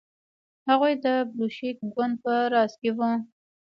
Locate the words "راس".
2.53-2.71